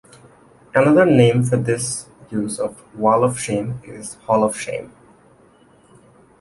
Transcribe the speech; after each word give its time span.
Another 0.73 1.05
name 1.05 1.43
for 1.43 1.57
this 1.57 2.07
use 2.31 2.59
of 2.59 2.81
"wall 2.97 3.23
of 3.23 3.39
shame" 3.39 3.79
is 3.85 4.15
"hall 4.25 4.43
of 4.43 4.59
shame". 4.59 4.91